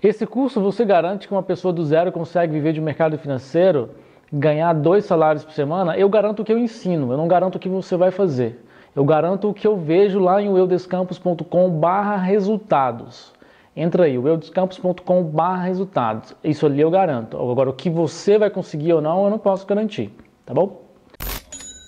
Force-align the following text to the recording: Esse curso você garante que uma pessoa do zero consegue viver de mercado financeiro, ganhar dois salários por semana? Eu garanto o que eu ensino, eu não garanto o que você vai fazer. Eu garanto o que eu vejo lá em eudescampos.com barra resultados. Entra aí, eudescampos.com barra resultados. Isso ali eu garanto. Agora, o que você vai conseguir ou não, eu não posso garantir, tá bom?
Esse 0.00 0.24
curso 0.24 0.60
você 0.60 0.84
garante 0.84 1.26
que 1.26 1.34
uma 1.34 1.42
pessoa 1.42 1.72
do 1.72 1.84
zero 1.84 2.12
consegue 2.12 2.52
viver 2.52 2.72
de 2.72 2.80
mercado 2.80 3.18
financeiro, 3.18 3.90
ganhar 4.32 4.72
dois 4.72 5.04
salários 5.04 5.44
por 5.44 5.52
semana? 5.52 5.98
Eu 5.98 6.08
garanto 6.08 6.40
o 6.40 6.44
que 6.44 6.52
eu 6.52 6.58
ensino, 6.58 7.12
eu 7.12 7.16
não 7.16 7.26
garanto 7.26 7.56
o 7.56 7.58
que 7.58 7.68
você 7.68 7.96
vai 7.96 8.12
fazer. 8.12 8.64
Eu 8.94 9.04
garanto 9.04 9.48
o 9.48 9.54
que 9.54 9.66
eu 9.66 9.76
vejo 9.76 10.20
lá 10.20 10.40
em 10.40 10.56
eudescampos.com 10.56 11.70
barra 11.70 12.16
resultados. 12.16 13.32
Entra 13.76 14.04
aí, 14.04 14.14
eudescampos.com 14.14 15.22
barra 15.24 15.64
resultados. 15.64 16.34
Isso 16.44 16.64
ali 16.64 16.80
eu 16.80 16.90
garanto. 16.90 17.36
Agora, 17.36 17.70
o 17.70 17.72
que 17.72 17.90
você 17.90 18.38
vai 18.38 18.50
conseguir 18.50 18.92
ou 18.92 19.00
não, 19.00 19.24
eu 19.24 19.30
não 19.30 19.38
posso 19.38 19.66
garantir, 19.66 20.12
tá 20.46 20.54
bom? 20.54 20.87